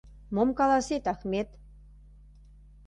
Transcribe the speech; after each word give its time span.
Мом 0.33 0.49
каласет, 0.57 1.05
Ахмет? 1.13 1.49